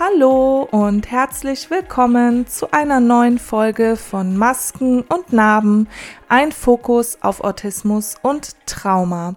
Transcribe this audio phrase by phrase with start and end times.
[0.00, 5.88] Hallo und herzlich willkommen zu einer neuen Folge von Masken und Narben,
[6.28, 9.34] ein Fokus auf Autismus und Trauma.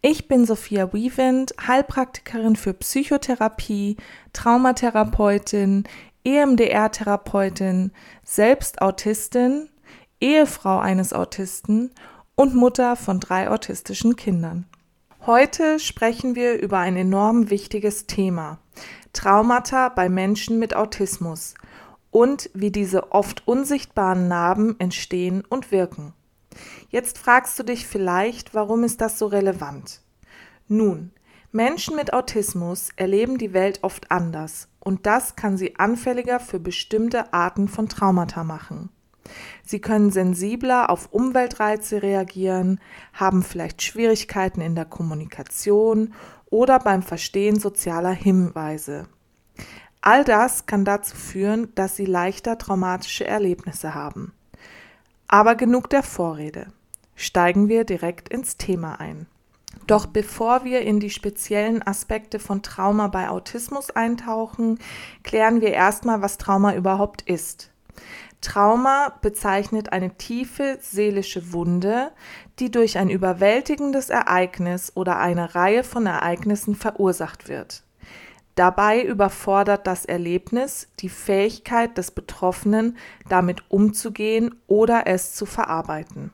[0.00, 3.98] Ich bin Sophia Wiewind, Heilpraktikerin für Psychotherapie,
[4.32, 5.84] Traumatherapeutin,
[6.24, 9.68] EMDR-Therapeutin, selbst Autistin,
[10.22, 11.90] Ehefrau eines Autisten
[12.34, 14.64] und Mutter von drei autistischen Kindern.
[15.26, 18.58] Heute sprechen wir über ein enorm wichtiges Thema.
[19.18, 21.54] Traumata bei Menschen mit Autismus
[22.12, 26.14] und wie diese oft unsichtbaren Narben entstehen und wirken.
[26.88, 30.02] Jetzt fragst du dich vielleicht, warum ist das so relevant?
[30.68, 31.10] Nun,
[31.50, 37.32] Menschen mit Autismus erleben die Welt oft anders und das kann sie anfälliger für bestimmte
[37.32, 38.88] Arten von Traumata machen.
[39.64, 42.80] Sie können sensibler auf Umweltreize reagieren,
[43.12, 46.14] haben vielleicht Schwierigkeiten in der Kommunikation
[46.50, 49.06] oder beim Verstehen sozialer Hinweise.
[50.00, 54.32] All das kann dazu führen, dass sie leichter traumatische Erlebnisse haben.
[55.26, 56.68] Aber genug der Vorrede.
[57.14, 59.26] Steigen wir direkt ins Thema ein.
[59.86, 64.78] Doch bevor wir in die speziellen Aspekte von Trauma bei Autismus eintauchen,
[65.24, 67.70] klären wir erstmal, was Trauma überhaupt ist.
[68.40, 72.12] Trauma bezeichnet eine tiefe seelische Wunde,
[72.58, 77.82] die durch ein überwältigendes Ereignis oder eine Reihe von Ereignissen verursacht wird.
[78.54, 82.96] Dabei überfordert das Erlebnis die Fähigkeit des Betroffenen,
[83.28, 86.32] damit umzugehen oder es zu verarbeiten.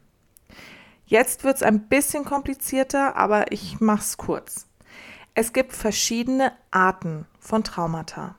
[1.05, 4.67] Jetzt wird es ein bisschen komplizierter, aber ich mache es kurz.
[5.34, 8.36] Es gibt verschiedene Arten von Traumata.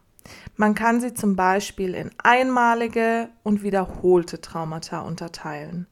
[0.56, 5.86] Man kann sie zum Beispiel in einmalige und wiederholte Traumata unterteilen.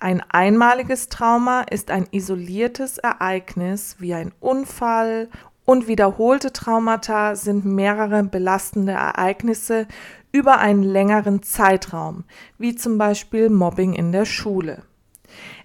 [0.00, 5.28] Ein einmaliges Trauma ist ein isoliertes Ereignis wie ein Unfall
[5.64, 9.86] und wiederholte Traumata sind mehrere belastende Ereignisse
[10.32, 12.24] über einen längeren Zeitraum,
[12.58, 14.82] wie zum Beispiel Mobbing in der Schule.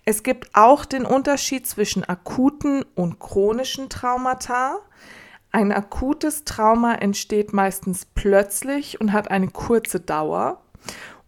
[0.06, 4.78] Es gibt auch den Unterschied zwischen akuten und chronischen Traumata.
[5.52, 10.62] Ein akutes Trauma entsteht meistens plötzlich und hat eine kurze Dauer.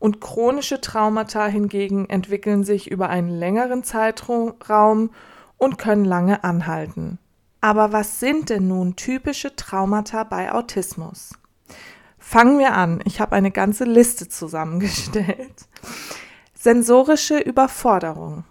[0.02, 5.12] Und chronische Traumata hingegen entwickeln sich über einen längeren Zeitraum
[5.60, 7.20] und können lange anhalten.
[7.62, 11.38] Aber was sind denn nun typische Traumata bei Autismus?
[12.18, 13.04] Fangen wir an.
[13.06, 15.68] Ich habe eine ganze Liste zusammengestellt.
[16.56, 18.44] Sensorische Überforderung.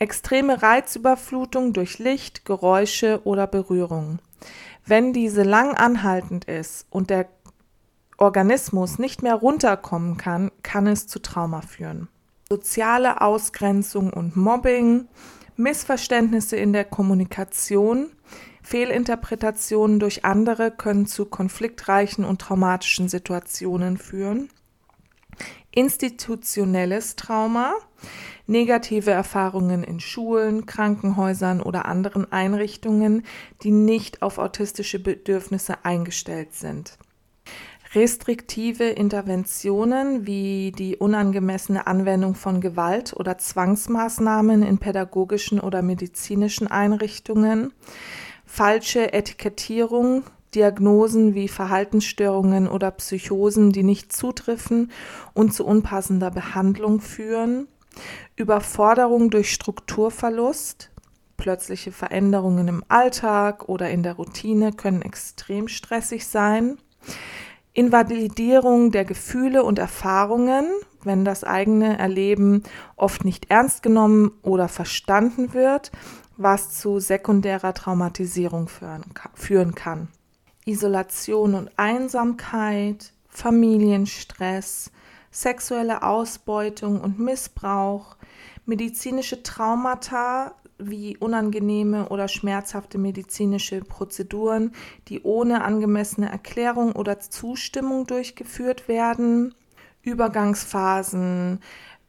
[0.00, 4.18] Extreme Reizüberflutung durch Licht, Geräusche oder Berührung.
[4.84, 7.28] Wenn diese lang anhaltend ist und der
[8.22, 12.08] Organismus nicht mehr runterkommen kann, kann es zu Trauma führen.
[12.48, 15.08] Soziale Ausgrenzung und Mobbing,
[15.56, 18.10] Missverständnisse in der Kommunikation,
[18.62, 24.50] Fehlinterpretationen durch andere können zu konfliktreichen und traumatischen Situationen führen.
[25.72, 27.74] Institutionelles Trauma,
[28.46, 33.24] negative Erfahrungen in Schulen, Krankenhäusern oder anderen Einrichtungen,
[33.64, 36.98] die nicht auf autistische Bedürfnisse eingestellt sind.
[37.94, 47.74] Restriktive Interventionen wie die unangemessene Anwendung von Gewalt oder Zwangsmaßnahmen in pädagogischen oder medizinischen Einrichtungen,
[48.46, 50.22] falsche Etikettierung,
[50.54, 54.90] Diagnosen wie Verhaltensstörungen oder Psychosen, die nicht zutreffen
[55.34, 57.68] und zu unpassender Behandlung führen,
[58.36, 60.90] Überforderung durch Strukturverlust,
[61.36, 66.78] plötzliche Veränderungen im Alltag oder in der Routine können extrem stressig sein,
[67.74, 70.66] Invalidierung der Gefühle und Erfahrungen,
[71.04, 72.62] wenn das eigene Erleben
[72.96, 75.90] oft nicht ernst genommen oder verstanden wird,
[76.36, 78.68] was zu sekundärer Traumatisierung
[79.34, 80.08] führen kann.
[80.64, 84.92] Isolation und Einsamkeit, Familienstress,
[85.30, 88.16] sexuelle Ausbeutung und Missbrauch,
[88.66, 90.54] medizinische Traumata
[90.90, 94.72] wie unangenehme oder schmerzhafte medizinische Prozeduren,
[95.08, 99.54] die ohne angemessene Erklärung oder Zustimmung durchgeführt werden.
[100.02, 101.60] Übergangsphasen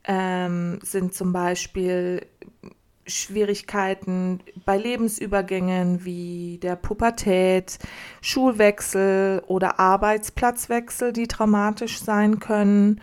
[0.06, 2.26] ähm, sind zum Beispiel
[3.06, 7.80] Schwierigkeiten bei Lebensübergängen wie der Pubertät,
[8.22, 13.02] Schulwechsel oder Arbeitsplatzwechsel, die traumatisch sein können.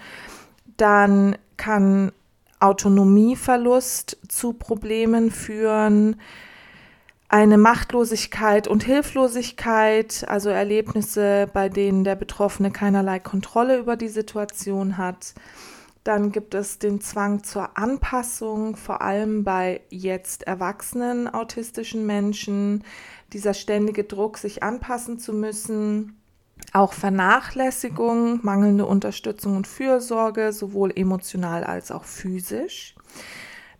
[0.76, 2.12] Dann kann
[2.60, 6.16] Autonomieverlust zu Problemen führen,
[7.28, 14.98] eine Machtlosigkeit und Hilflosigkeit, also Erlebnisse, bei denen der Betroffene keinerlei Kontrolle über die Situation
[14.98, 15.34] hat.
[16.02, 22.84] Dann gibt es den Zwang zur Anpassung, vor allem bei jetzt erwachsenen autistischen Menschen,
[23.32, 26.19] dieser ständige Druck, sich anpassen zu müssen,
[26.72, 32.94] Auch Vernachlässigung, mangelnde Unterstützung und Fürsorge, sowohl emotional als auch physisch.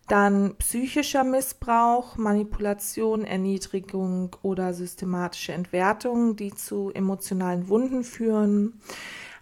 [0.09, 8.81] Dann psychischer Missbrauch, Manipulation, Erniedrigung oder systematische Entwertung, die zu emotionalen Wunden führen.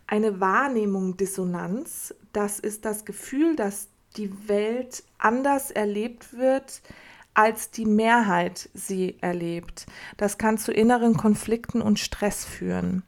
[0.06, 6.84] Eine Wahrnehmung Dissonanz, das ist das Gefühl, dass die Welt anders erlebt wird,
[7.34, 9.88] als die Mehrheit sie erlebt.
[10.18, 13.04] Das kann zu inneren Konflikten und Stress führen.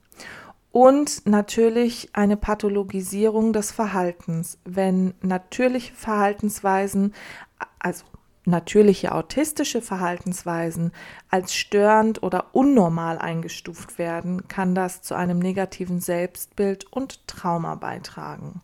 [0.71, 7.13] Und natürlich eine Pathologisierung des Verhaltens, wenn natürliche Verhaltensweisen,
[7.79, 8.06] also
[8.45, 10.91] natürliche autistische Verhaltensweisen
[11.29, 18.62] als störend oder unnormal eingestuft werden, kann das zu einem negativen Selbstbild und Trauma beitragen.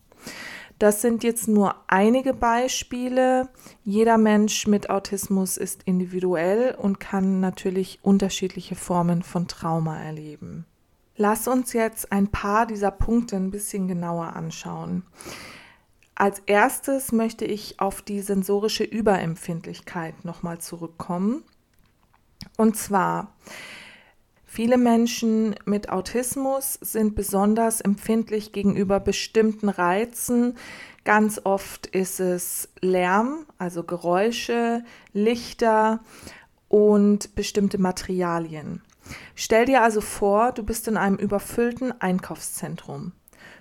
[0.80, 3.50] Das sind jetzt nur einige Beispiele.
[3.84, 10.66] Jeder Mensch mit Autismus ist individuell und kann natürlich unterschiedliche Formen von Trauma erleben.
[11.20, 15.04] Lass uns jetzt ein paar dieser Punkte ein bisschen genauer anschauen.
[16.14, 21.44] Als erstes möchte ich auf die sensorische Überempfindlichkeit nochmal zurückkommen.
[22.56, 23.36] Und zwar,
[24.46, 30.56] viele Menschen mit Autismus sind besonders empfindlich gegenüber bestimmten Reizen.
[31.04, 36.00] Ganz oft ist es Lärm, also Geräusche, Lichter
[36.68, 38.82] und bestimmte Materialien.
[39.36, 43.14] Stell dir also vor, du bist in einem überfüllten Einkaufszentrum.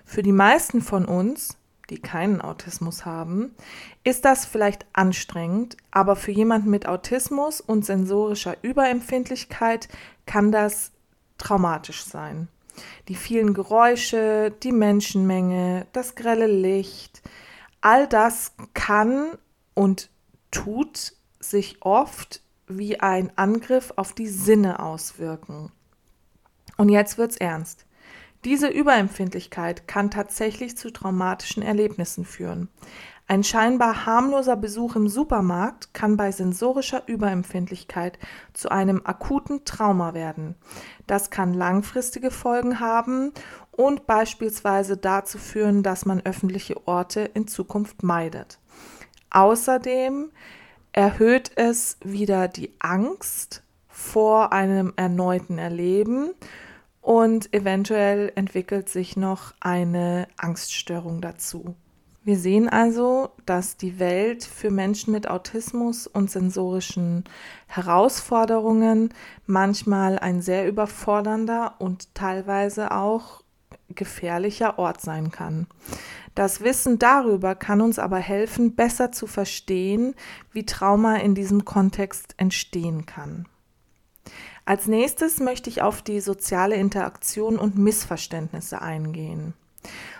[0.05, 1.57] Für die meisten von uns,
[1.89, 3.55] die keinen Autismus haben,
[4.03, 9.87] ist das vielleicht anstrengend, aber für jemanden mit Autismus und sensorischer Überempfindlichkeit
[10.25, 10.91] kann das
[11.37, 12.47] traumatisch sein.
[13.07, 17.21] Die vielen Geräusche, die Menschenmenge, das grelle Licht,
[17.81, 19.29] all das kann
[19.73, 20.09] und
[20.51, 25.71] tut sich oft wie ein Angriff auf die Sinne auswirken.
[26.77, 27.85] Und jetzt wird's ernst.
[28.45, 32.69] Diese Überempfindlichkeit kann tatsächlich zu traumatischen Erlebnissen führen.
[33.29, 38.17] Ein scheinbar harmloser Besuch im Supermarkt kann bei sensorischer Überempfindlichkeit
[38.53, 40.55] zu einem akuten Trauma werden.
[41.07, 43.33] Das kann langfristige Folgen haben
[43.71, 48.59] und beispielsweise dazu führen, dass man öffentliche Orte in Zukunft meidet.
[49.29, 50.31] Außerdem
[50.97, 56.31] erhöht es wieder die Angst vor einem erneuten Erleben
[57.01, 61.75] und eventuell entwickelt sich noch eine Angststörung dazu.
[62.23, 67.25] Wir sehen also, dass die Welt für Menschen mit Autismus und sensorischen
[67.67, 69.13] Herausforderungen
[69.45, 73.43] manchmal ein sehr überfordernder und teilweise auch
[73.89, 75.67] gefährlicher Ort sein kann.
[76.37, 80.13] Das Wissen darüber kann uns aber helfen, besser zu verstehen,
[80.51, 83.47] wie Trauma in diesem Kontext entstehen kann.
[84.63, 89.55] Als nächstes möchte ich auf die soziale Interaktion und Missverständnisse eingehen.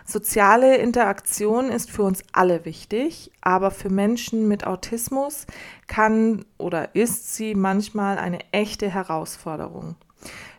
[0.07, 5.45] Soziale Interaktion ist für uns alle wichtig, aber für Menschen mit Autismus
[5.85, 9.93] kann oder ist sie manchmal eine echte Herausforderung.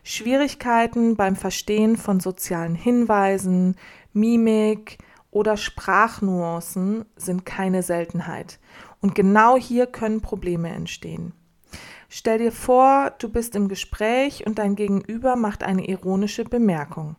[0.03, 3.75] Schwierigkeiten beim Verstehen von sozialen Hinweisen,
[4.13, 4.99] Mimik,
[5.31, 8.59] oder Sprachnuancen sind keine Seltenheit.
[9.01, 11.33] Und genau hier können Probleme entstehen.
[12.09, 17.15] Stell dir vor, du bist im Gespräch und dein Gegenüber macht eine ironische Bemerkung.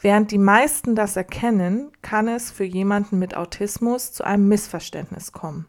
[0.00, 5.66] Während die meisten das erkennen, kann es für jemanden mit Autismus zu einem Missverständnis kommen.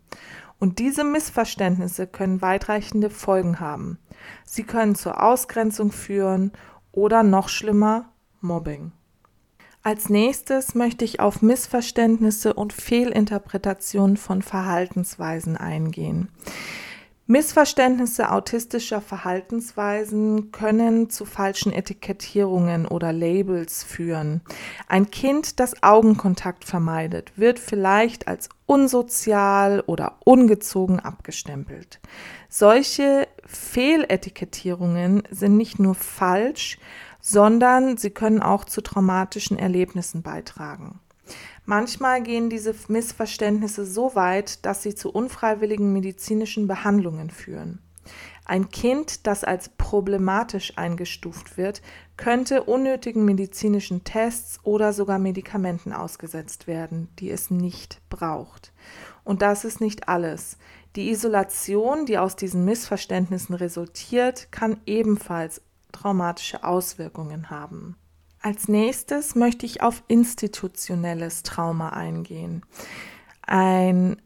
[0.60, 4.00] Und diese Missverständnisse können weitreichende Folgen haben.
[4.46, 6.52] Sie können zur Ausgrenzung führen
[6.92, 8.92] oder noch schlimmer Mobbing.
[9.86, 16.30] Als nächstes möchte ich auf Missverständnisse und Fehlinterpretationen von Verhaltensweisen eingehen.
[17.26, 24.42] Missverständnisse autistischer Verhaltensweisen können zu falschen Etikettierungen oder Labels führen.
[24.88, 32.00] Ein Kind, das Augenkontakt vermeidet, wird vielleicht als unsozial oder ungezogen abgestempelt.
[32.48, 36.78] Solche Fehletikettierungen sind nicht nur falsch,
[37.26, 41.00] sondern sie können auch zu traumatischen Erlebnissen beitragen.
[41.66, 47.80] Manchmal gehen diese Missverständnisse so weit, dass sie zu unfreiwilligen medizinischen Behandlungen führen.
[48.44, 51.82] Ein Kind, das als problematisch eingestuft wird,
[52.18, 58.74] könnte unnötigen medizinischen Tests oder sogar Medikamenten ausgesetzt werden, die es nicht braucht.
[59.24, 60.58] Und das ist nicht alles.
[60.98, 65.62] Die Isolation, die aus diesen Missverständnissen resultiert, kann ebenfalls
[65.94, 67.96] traumatische Auswirkungen haben.
[68.42, 72.62] Als nächstes möchte ich auf institutionelles Trauma eingehen.
[73.42, 74.18] Ein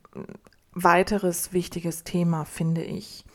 [0.74, 3.26] weiteres wichtiges Thema finde ich.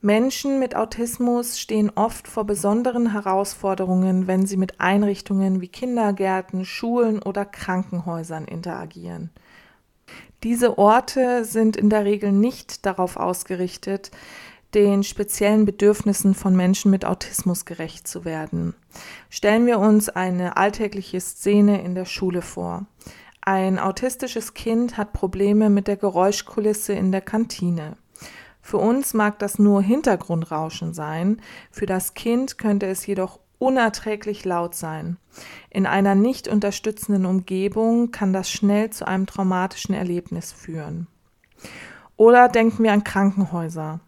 [0.00, 7.22] Menschen mit Autismus stehen oft vor besonderen Herausforderungen, wenn sie mit Einrichtungen wie Kindergärten, Schulen
[7.22, 9.30] oder Krankenhäusern interagieren.
[10.42, 14.10] Diese Orte sind in der Regel nicht darauf ausgerichtet,
[14.76, 18.74] den speziellen Bedürfnissen von Menschen mit Autismus gerecht zu werden.
[19.30, 22.84] Stellen wir uns eine alltägliche Szene in der Schule vor.
[23.40, 27.96] Ein autistisches Kind hat Probleme mit der Geräuschkulisse in der Kantine.
[28.60, 31.40] Für uns mag das nur Hintergrundrauschen sein,
[31.70, 35.16] für das Kind könnte es jedoch unerträglich laut sein.
[35.70, 41.06] In einer nicht unterstützenden Umgebung kann das schnell zu einem traumatischen Erlebnis führen.
[42.18, 44.00] Oder denken wir an Krankenhäuser.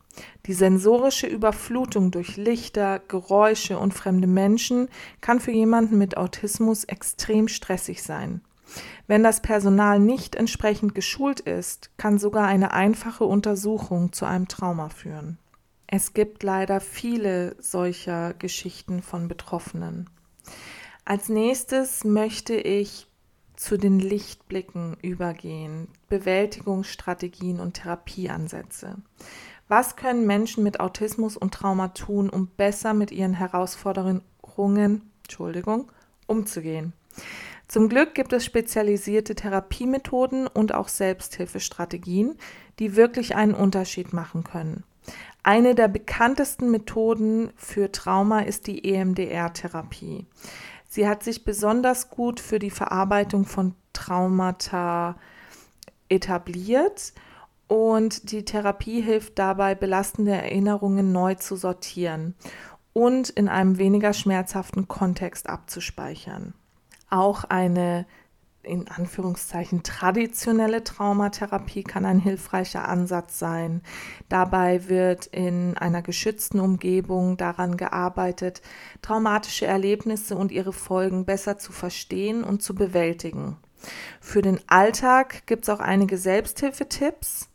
[0.46, 4.88] Die sensorische Überflutung durch Lichter, Geräusche und fremde Menschen
[5.20, 8.40] kann für jemanden mit Autismus extrem stressig sein.
[9.06, 14.88] Wenn das Personal nicht entsprechend geschult ist, kann sogar eine einfache Untersuchung zu einem Trauma
[14.90, 15.38] führen.
[15.86, 20.10] Es gibt leider viele solcher Geschichten von Betroffenen.
[21.06, 23.06] Als nächstes möchte ich
[23.56, 28.96] zu den Lichtblicken übergehen, Bewältigungsstrategien und Therapieansätze.
[29.68, 34.22] Was können Menschen mit Autismus und Trauma tun, um besser mit ihren Herausforderungen
[35.22, 35.92] Entschuldigung,
[36.26, 36.94] umzugehen?
[37.68, 42.36] Zum Glück gibt es spezialisierte Therapiemethoden und auch Selbsthilfestrategien,
[42.78, 44.84] die wirklich einen Unterschied machen können.
[45.42, 50.26] Eine der bekanntesten Methoden für Trauma ist die EMDR-Therapie.
[50.88, 55.16] Sie hat sich besonders gut für die Verarbeitung von Traumata
[56.08, 57.12] etabliert
[57.68, 62.34] und die Therapie hilft dabei, belastende Erinnerungen neu zu sortieren
[62.92, 66.54] und in einem weniger schmerzhaften Kontext abzuspeichern.
[67.10, 68.06] Auch eine
[68.62, 73.82] in Anführungszeichen traditionelle Traumatherapie kann ein hilfreicher Ansatz sein.
[74.28, 78.60] Dabei wird in einer geschützten Umgebung daran gearbeitet,
[79.00, 83.56] traumatische Erlebnisse und ihre Folgen besser zu verstehen und zu bewältigen.
[84.20, 87.47] Für den Alltag gibt es auch einige Selbsthilfetipps.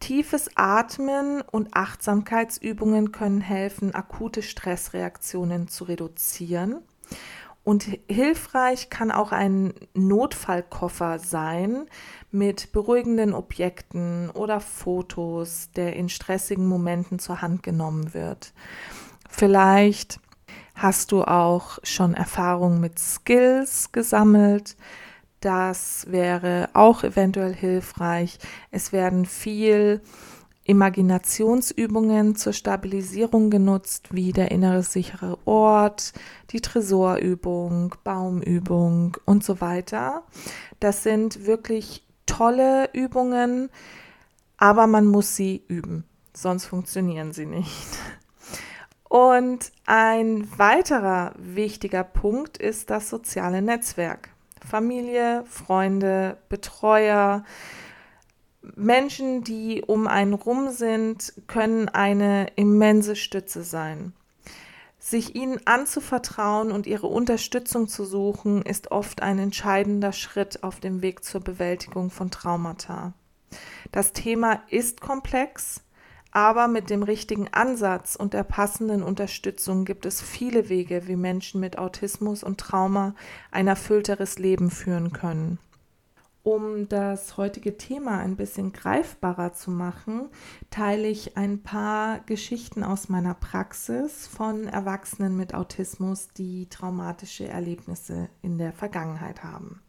[0.00, 6.82] Tiefes Atmen und Achtsamkeitsübungen können helfen, akute Stressreaktionen zu reduzieren.
[7.64, 11.86] Und hilfreich kann auch ein Notfallkoffer sein
[12.30, 18.52] mit beruhigenden Objekten oder Fotos, der in stressigen Momenten zur Hand genommen wird.
[19.28, 20.20] Vielleicht
[20.76, 24.76] hast du auch schon Erfahrungen mit Skills gesammelt.
[25.46, 28.40] Das wäre auch eventuell hilfreich.
[28.72, 30.00] Es werden viel
[30.64, 36.14] Imaginationsübungen zur Stabilisierung genutzt, wie der innere sichere Ort,
[36.50, 40.24] die Tresorübung, Baumübung und so weiter.
[40.80, 43.70] Das sind wirklich tolle Übungen,
[44.56, 46.02] aber man muss sie üben,
[46.34, 47.86] sonst funktionieren sie nicht.
[49.08, 54.30] Und ein weiterer wichtiger Punkt ist das soziale Netzwerk.
[54.66, 57.44] Familie, Freunde, Betreuer,
[58.74, 64.12] Menschen, die um einen rum sind, können eine immense Stütze sein.
[64.98, 71.00] Sich ihnen anzuvertrauen und ihre Unterstützung zu suchen, ist oft ein entscheidender Schritt auf dem
[71.00, 73.12] Weg zur Bewältigung von Traumata.
[73.92, 75.82] Das Thema ist komplex,
[76.36, 81.62] aber mit dem richtigen Ansatz und der passenden Unterstützung gibt es viele Wege, wie Menschen
[81.62, 83.14] mit Autismus und Trauma
[83.50, 85.58] ein erfüllteres Leben führen können.
[86.42, 90.28] Um das heutige Thema ein bisschen greifbarer zu machen,
[90.68, 98.28] teile ich ein paar Geschichten aus meiner Praxis von Erwachsenen mit Autismus, die traumatische Erlebnisse
[98.42, 99.80] in der Vergangenheit haben.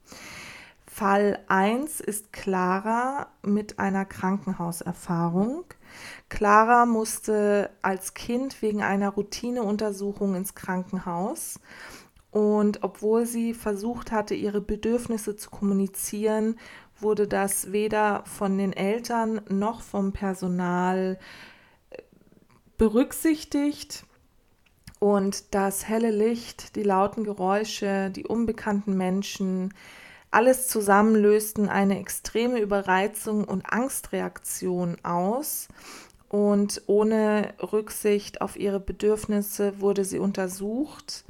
[0.98, 5.66] Fall 1 ist Clara mit einer Krankenhauserfahrung.
[6.30, 11.60] Clara musste als Kind wegen einer Routineuntersuchung ins Krankenhaus
[12.32, 16.60] und obwohl sie versucht hatte, ihre Bedürfnisse zu kommunizieren,
[17.00, 21.18] wurde das weder von den Eltern noch vom Personal
[21.89, 22.01] äh,
[22.77, 24.06] berücksichtigt.
[25.00, 29.74] Und das helle Licht, die lauten Geräusche, die unbekannten Menschen,
[30.32, 35.68] alles zusammen lösten eine extreme Überreizung und Angstreaktion aus.
[36.30, 41.26] Und ohne Rücksicht auf ihre Bedürfnisse wurde sie untersucht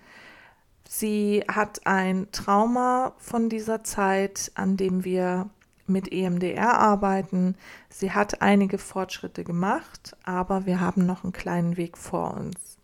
[0.89, 5.49] Sie hat ein Trauma von dieser Zeit, an dem wir
[5.85, 7.55] mit EMDR arbeiten.
[7.89, 12.77] Sie hat einige Fortschritte gemacht, aber wir haben noch einen kleinen Weg vor uns.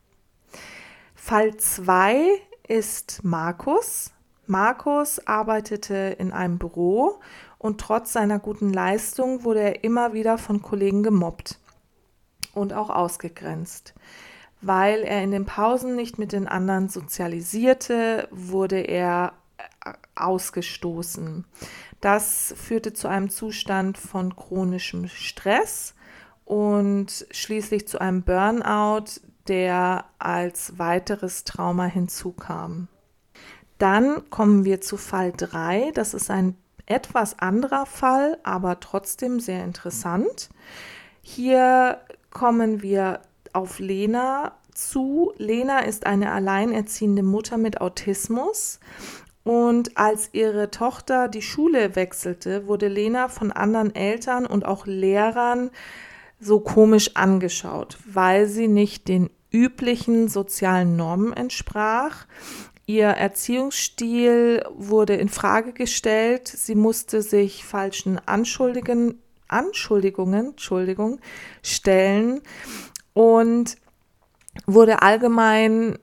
[1.16, 2.28] Fall 2
[2.68, 4.12] ist Markus.
[4.54, 7.20] Markus arbeitete in einem Büro
[7.58, 11.58] und trotz seiner guten Leistung wurde er immer wieder von Kollegen gemobbt.
[12.54, 13.96] und auch ausgegrenzt.
[14.62, 21.46] Weil er in den Pausen nicht mit den anderen sozialisierte, wurde er äh, ausgestoßen.
[22.00, 25.96] Das führte zu einem Zustand von chronischem Stress
[26.46, 32.88] und schließlich zu einem Burnout, der als weiteres Trauma hinzukam.
[33.84, 35.92] Dann kommen wir zu Fall 3.
[35.94, 40.50] Das ist ein etwas anderer Fall, aber trotzdem sehr interessant.
[41.22, 42.00] Hier
[42.30, 43.20] kommen wir
[43.52, 45.34] auf Lena zu.
[45.36, 48.80] Lena ist eine alleinerziehende Mutter mit Autismus.
[49.44, 55.72] Und als ihre Tochter die Schule wechselte, wurde Lena von anderen Eltern und auch Lehrern
[56.40, 62.28] so komisch angeschaut, weil sie nicht den üblichen sozialen Normen entsprach.
[62.86, 66.48] Ihr Erziehungsstil wurde in Frage gestellt.
[66.48, 71.20] Sie musste sich falschen Anschuldigungen, Anschuldigungen Entschuldigung,
[71.62, 72.42] stellen
[73.14, 73.78] und
[74.66, 75.98] wurde allgemein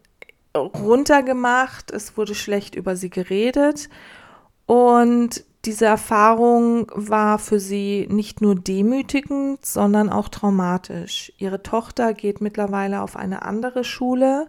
[0.57, 1.91] runtergemacht.
[1.91, 3.91] Es wurde schlecht über sie geredet.
[4.67, 11.33] Und diese Erfahrung war für sie nicht nur demütigend, sondern auch traumatisch.
[11.37, 14.49] Ihre Tochter geht mittlerweile auf eine andere Schule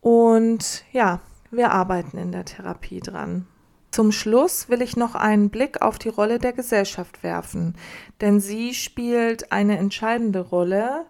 [0.00, 3.46] und ja, wir arbeiten in der Therapie dran.
[3.90, 7.74] Zum Schluss will ich noch einen Blick auf die Rolle der Gesellschaft werfen,
[8.20, 11.06] denn sie spielt eine entscheidende Rolle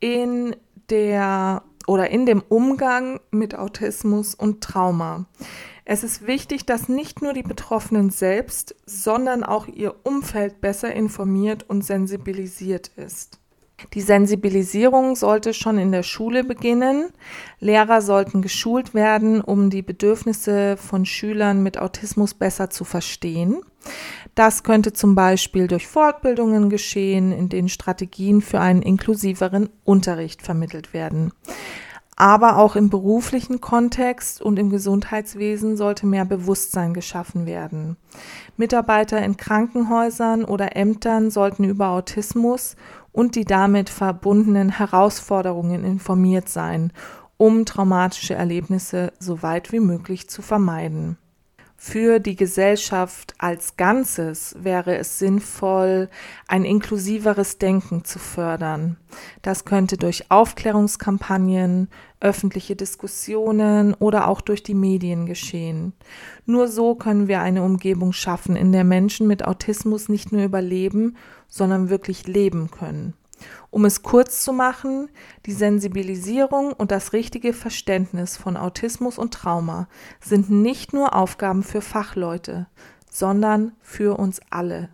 [0.00, 0.56] in
[0.90, 5.26] der oder in dem Umgang mit Autismus und Trauma.
[5.86, 11.64] Es ist wichtig, dass nicht nur die Betroffenen selbst, sondern auch ihr Umfeld besser informiert
[11.66, 13.40] und sensibilisiert ist.
[13.94, 17.10] Die Sensibilisierung sollte schon in der Schule beginnen.
[17.60, 23.60] Lehrer sollten geschult werden, um die Bedürfnisse von Schülern mit Autismus besser zu verstehen.
[24.34, 30.92] Das könnte zum Beispiel durch Fortbildungen geschehen, in denen Strategien für einen inklusiveren Unterricht vermittelt
[30.92, 31.32] werden.
[32.20, 37.96] Aber auch im beruflichen Kontext und im Gesundheitswesen sollte mehr Bewusstsein geschaffen werden.
[38.56, 42.74] Mitarbeiter in Krankenhäusern oder Ämtern sollten über Autismus
[43.12, 46.92] und die damit verbundenen Herausforderungen informiert sein,
[47.36, 51.18] um traumatische Erlebnisse so weit wie möglich zu vermeiden.
[51.80, 56.10] Für die Gesellschaft als Ganzes wäre es sinnvoll,
[56.48, 58.96] ein inklusiveres Denken zu fördern.
[59.42, 61.88] Das könnte durch Aufklärungskampagnen,
[62.18, 65.92] öffentliche Diskussionen oder auch durch die Medien geschehen.
[66.46, 71.16] Nur so können wir eine Umgebung schaffen, in der Menschen mit Autismus nicht nur überleben,
[71.46, 73.14] sondern wirklich leben können.
[73.70, 75.10] Um es kurz zu machen,
[75.44, 79.88] die Sensibilisierung und das richtige Verständnis von Autismus und Trauma
[80.20, 82.66] sind nicht nur Aufgaben für Fachleute,
[83.10, 84.88] sondern für uns alle.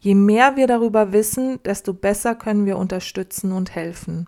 [0.00, 4.26] Je mehr wir darüber wissen, desto besser können wir unterstützen und helfen.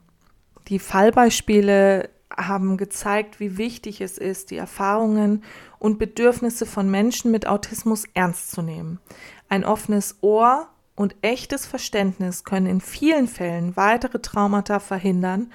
[0.69, 5.43] Die Fallbeispiele haben gezeigt, wie wichtig es ist, die Erfahrungen
[5.79, 9.01] und Bedürfnisse von Menschen mit Autismus ernst zu nehmen.
[9.49, 10.69] Ein offenes Ohr
[11.01, 15.51] und echtes Verständnis können in vielen Fällen weitere Traumata verhindern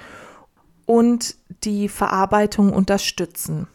[0.88, 3.67] und die Verarbeitung unterstützen.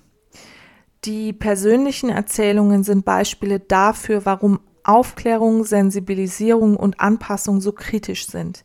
[1.04, 8.64] Die persönlichen Erzählungen sind Beispiele dafür, warum Aufklärung, Sensibilisierung und Anpassung so kritisch sind.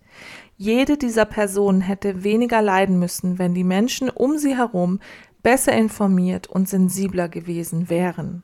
[0.57, 4.99] Jede dieser Personen hätte weniger leiden müssen, wenn die Menschen um sie herum
[5.43, 8.41] besser informiert und sensibler gewesen wären.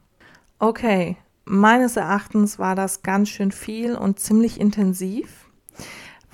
[0.60, 5.50] Okay, Meines Erachtens war das ganz schön viel und ziemlich intensiv.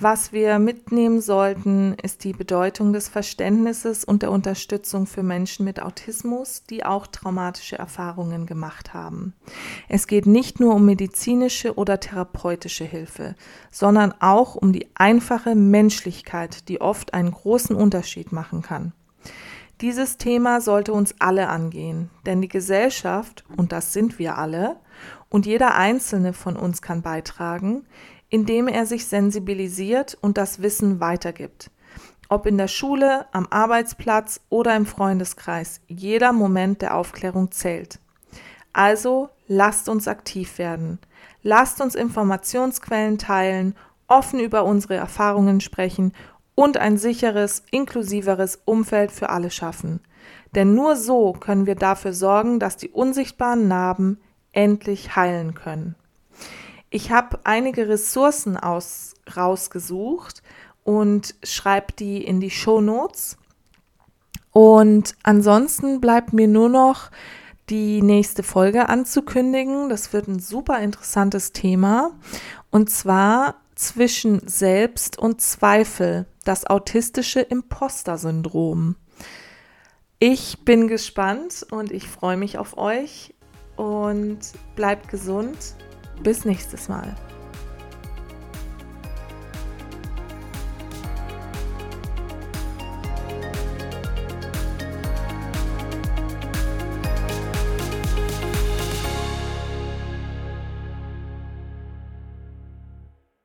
[0.00, 5.82] Was wir mitnehmen sollten, ist die Bedeutung des Verständnisses und der Unterstützung für Menschen mit
[5.82, 9.34] Autismus, die auch traumatische Erfahrungen gemacht haben.
[9.88, 13.34] Es geht nicht nur um medizinische oder therapeutische Hilfe,
[13.72, 18.92] sondern auch um die einfache Menschlichkeit, die oft einen großen Unterschied machen kann.
[19.80, 24.76] Dieses Thema sollte uns alle angehen, denn die Gesellschaft, und das sind wir alle,
[25.28, 27.86] und jeder einzelne von uns kann beitragen,
[28.28, 31.70] indem er sich sensibilisiert und das Wissen weitergibt.
[32.28, 38.00] Ob in der Schule, am Arbeitsplatz oder im Freundeskreis, jeder Moment der Aufklärung zählt.
[38.72, 40.98] Also lasst uns aktiv werden.
[41.42, 43.76] Lasst uns Informationsquellen teilen,
[44.08, 46.12] offen über unsere Erfahrungen sprechen
[46.58, 50.00] und ein sicheres, inklusiveres Umfeld für alle schaffen.
[50.56, 54.18] Denn nur so können wir dafür sorgen, dass die unsichtbaren Narben
[54.50, 55.94] endlich heilen können.
[56.90, 60.42] Ich habe einige Ressourcen aus, rausgesucht
[60.82, 63.36] und schreibe die in die Show Notes.
[64.50, 67.12] Und ansonsten bleibt mir nur noch
[67.70, 69.90] die nächste Folge anzukündigen.
[69.90, 72.10] Das wird ein super interessantes Thema.
[72.72, 76.26] Und zwar zwischen Selbst und Zweifel.
[76.44, 78.96] das autistische Imposter-Syndrom.
[80.18, 83.34] Ich bin gespannt und ich freue mich auf euch
[83.76, 84.38] und
[84.74, 85.56] bleibt gesund.
[86.22, 87.14] Bis nächstes Mal.